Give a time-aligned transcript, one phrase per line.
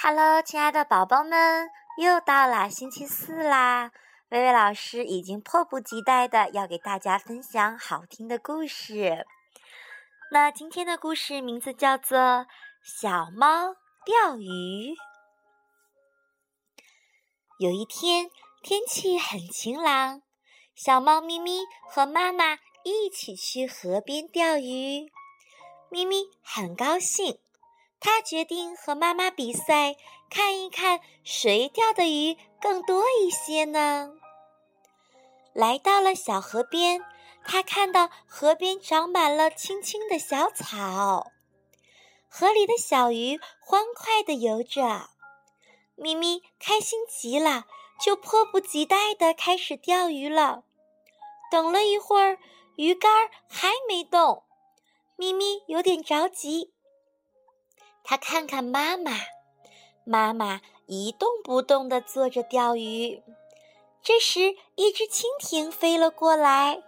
[0.00, 3.90] Hello，亲爱的宝宝们，又到了星期四啦！
[4.28, 9.26] 薇薇老师已经迫不及待的要给大家分享好听的故事。
[10.30, 12.16] 那今天的故事名字叫做
[12.84, 13.74] 《小猫
[14.04, 14.94] 钓鱼》。
[17.58, 18.30] 有一天，
[18.62, 20.22] 天气很晴朗，
[20.76, 25.10] 小猫咪咪和妈妈一起去河边钓鱼。
[25.90, 27.40] 咪咪很高兴。
[28.00, 29.96] 他决定和妈妈比赛，
[30.30, 34.12] 看一看谁钓的鱼更多一些呢。
[35.52, 37.04] 来到了小河边，
[37.44, 41.32] 他看到河边长满了青青的小草，
[42.28, 45.08] 河里的小鱼欢快地游着。
[45.96, 47.64] 咪咪开心极了，
[48.00, 50.62] 就迫不及待地开始钓鱼了。
[51.50, 52.38] 等了一会儿，
[52.76, 53.10] 鱼竿
[53.48, 54.44] 还没动，
[55.16, 56.72] 咪咪有点着急。
[58.10, 59.12] 他看看妈妈，
[60.02, 63.22] 妈妈一动不动地坐着钓鱼。
[64.02, 66.82] 这时，一只蜻蜓飞了过来，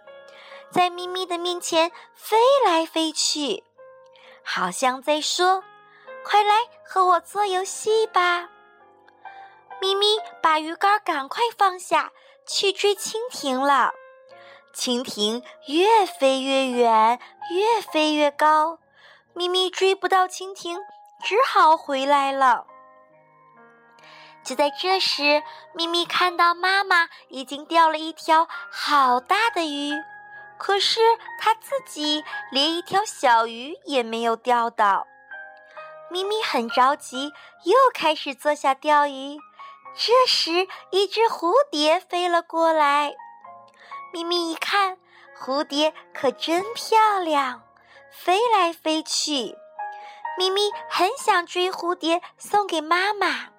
[0.71, 3.63] 在咪咪的面前飞来飞去，
[4.43, 5.63] 好像在说
[6.25, 8.49] ：“快来和我做游戏吧！”
[9.79, 12.11] 咪咪把鱼竿赶快放下
[12.47, 13.93] 去追蜻蜓了。
[14.73, 17.19] 蜻蜓越飞越远，
[17.51, 18.79] 越飞越高，
[19.35, 20.79] 咪咪追不到蜻蜓。
[21.23, 22.65] 只好回来了。
[24.43, 29.93] 就在这时，咪咪看到妈妈已经钓了一条好大的鱼，
[30.57, 30.99] 可是
[31.39, 35.05] 它自己连一条小鱼也没有钓到。
[36.09, 37.31] 咪咪很着急，
[37.63, 39.37] 又开始坐下钓鱼。
[39.93, 43.13] 这时，一只蝴蝶飞了过来。
[44.11, 44.97] 咪咪一看，
[45.39, 47.61] 蝴蝶可真漂亮，
[48.09, 49.55] 飞来飞去。
[50.41, 53.49] 咪咪很想追蝴蝶送给妈妈，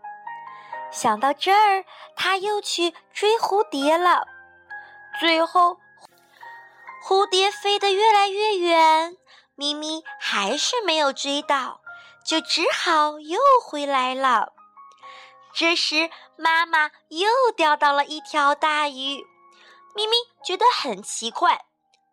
[0.91, 1.85] 想到这儿，
[2.17, 4.27] 它又去追蝴蝶了。
[5.21, 5.79] 最后，
[7.05, 9.17] 蝴蝶飞得越来越远，
[9.55, 11.83] 咪咪还是没有追到，
[12.27, 14.53] 就只好又回来了。
[15.55, 19.25] 这时，妈妈又钓到了一条大鱼，
[19.95, 21.65] 咪咪觉得很奇怪，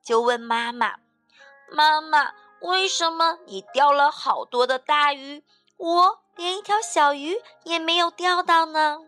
[0.05, 0.97] 就问妈妈
[1.73, 5.43] ：“妈妈。”为什么你钓了好多的大鱼，
[5.77, 8.99] 我连一条小鱼也没有钓到呢？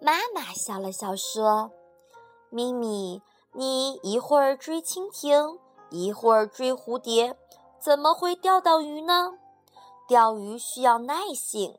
[0.00, 1.70] 妈妈笑了笑说
[2.48, 3.20] ：“咪咪，
[3.52, 5.58] 你一会儿追蜻蜓，
[5.90, 7.36] 一会儿追蝴蝶，
[7.78, 9.34] 怎么会钓到鱼呢？
[10.06, 11.78] 钓鱼需要耐性，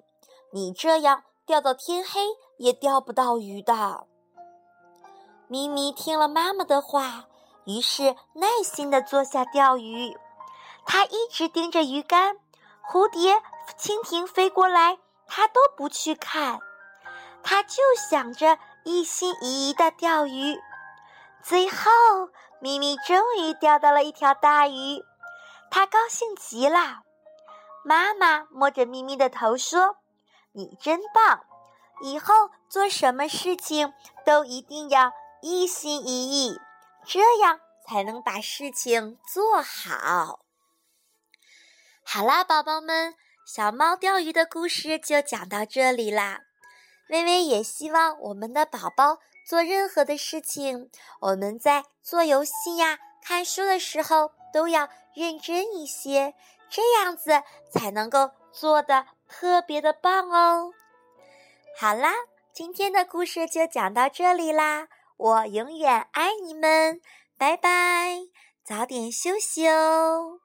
[0.52, 2.20] 你这样钓到天黑
[2.58, 4.06] 也钓不到鱼的。”
[5.48, 7.29] 咪咪听了妈妈的话。
[7.70, 10.18] 于是耐心地坐下钓鱼，
[10.88, 12.38] 他一直盯着鱼竿，
[12.84, 13.44] 蝴蝶、
[13.78, 14.98] 蜻蜓飞过来，
[15.28, 16.60] 他都不去看，
[17.44, 20.60] 他就想着一心一意地钓鱼。
[21.44, 21.92] 最后，
[22.60, 25.04] 咪咪终于钓到了一条大鱼，
[25.70, 27.04] 他高兴极了。
[27.86, 29.98] 妈妈摸着咪咪的头说
[30.54, 31.42] ：“你真棒，
[32.02, 33.94] 以后做什么事情
[34.26, 35.12] 都一定要
[35.44, 36.60] 一心一意。”
[37.06, 40.46] 这样才能把事情做好。
[42.04, 43.16] 好啦，宝宝们，
[43.46, 46.42] 小猫钓鱼的故事就讲到这里啦。
[47.10, 49.18] 微微也希望我们的宝宝
[49.48, 56.36] 做任何的事情，我们在做游戏呀、看书的时候都要认真一些，
[56.70, 60.72] 这样子才能够做的特别的棒哦。
[61.80, 62.14] 好啦，
[62.54, 64.88] 今天的故事就讲到这里啦。
[65.20, 67.02] 我永远爱你们，
[67.38, 68.22] 拜拜，
[68.64, 70.40] 早点休息哦。